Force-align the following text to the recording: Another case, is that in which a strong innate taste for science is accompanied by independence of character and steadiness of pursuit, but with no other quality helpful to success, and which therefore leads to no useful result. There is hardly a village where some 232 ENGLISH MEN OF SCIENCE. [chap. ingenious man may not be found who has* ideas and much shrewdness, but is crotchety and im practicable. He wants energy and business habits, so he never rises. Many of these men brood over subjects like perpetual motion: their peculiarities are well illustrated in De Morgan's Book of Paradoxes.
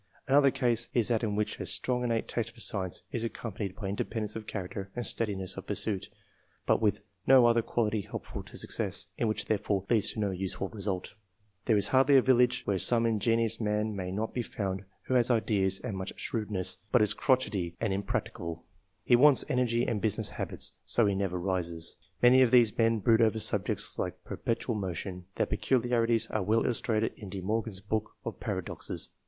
Another 0.27 0.49
case, 0.49 0.89
is 0.95 1.09
that 1.09 1.21
in 1.21 1.35
which 1.35 1.59
a 1.59 1.65
strong 1.67 2.03
innate 2.03 2.27
taste 2.27 2.49
for 2.49 2.59
science 2.59 3.03
is 3.11 3.23
accompanied 3.23 3.75
by 3.75 3.87
independence 3.87 4.35
of 4.35 4.47
character 4.47 4.89
and 4.95 5.05
steadiness 5.05 5.57
of 5.57 5.67
pursuit, 5.67 6.09
but 6.65 6.81
with 6.81 7.03
no 7.27 7.45
other 7.45 7.61
quality 7.61 8.01
helpful 8.01 8.41
to 8.41 8.57
success, 8.57 9.05
and 9.19 9.29
which 9.29 9.45
therefore 9.45 9.85
leads 9.91 10.11
to 10.13 10.19
no 10.19 10.31
useful 10.31 10.69
result. 10.69 11.13
There 11.65 11.77
is 11.77 11.89
hardly 11.89 12.17
a 12.17 12.21
village 12.23 12.63
where 12.65 12.79
some 12.79 13.03
232 13.03 13.31
ENGLISH 13.31 13.59
MEN 13.61 13.67
OF 13.75 13.77
SCIENCE. 13.77 13.93
[chap. 13.93 13.93
ingenious 13.93 13.95
man 13.95 13.95
may 13.95 14.11
not 14.11 14.33
be 14.33 14.41
found 14.41 14.85
who 15.03 15.13
has* 15.13 15.29
ideas 15.29 15.79
and 15.81 15.95
much 15.95 16.19
shrewdness, 16.19 16.77
but 16.91 17.03
is 17.03 17.13
crotchety 17.13 17.75
and 17.79 17.93
im 17.93 18.01
practicable. 18.01 18.65
He 19.03 19.15
wants 19.15 19.45
energy 19.49 19.85
and 19.85 20.01
business 20.01 20.29
habits, 20.29 20.73
so 20.83 21.05
he 21.05 21.13
never 21.13 21.37
rises. 21.37 21.95
Many 22.23 22.41
of 22.41 22.49
these 22.49 22.75
men 22.75 22.97
brood 23.01 23.21
over 23.21 23.37
subjects 23.37 23.99
like 23.99 24.23
perpetual 24.23 24.73
motion: 24.73 25.25
their 25.35 25.45
peculiarities 25.45 26.25
are 26.31 26.41
well 26.41 26.63
illustrated 26.65 27.13
in 27.17 27.29
De 27.29 27.39
Morgan's 27.39 27.81
Book 27.81 28.15
of 28.25 28.39
Paradoxes. 28.39 29.11